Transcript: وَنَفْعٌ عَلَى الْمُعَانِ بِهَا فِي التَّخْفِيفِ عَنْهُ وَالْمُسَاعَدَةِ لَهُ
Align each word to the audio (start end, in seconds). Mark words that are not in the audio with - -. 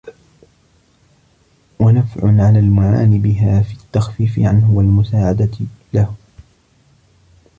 وَنَفْعٌ 1.79 2.21
عَلَى 2.23 2.59
الْمُعَانِ 2.59 3.21
بِهَا 3.21 3.61
فِي 3.61 3.73
التَّخْفِيفِ 3.73 4.39
عَنْهُ 4.39 4.71
وَالْمُسَاعَدَةِ 4.77 5.51
لَهُ 5.93 6.15